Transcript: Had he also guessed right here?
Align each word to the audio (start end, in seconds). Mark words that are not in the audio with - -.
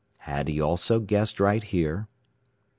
Had 0.25 0.47
he 0.47 0.59
also 0.59 0.99
guessed 0.99 1.39
right 1.39 1.61
here? 1.61 2.07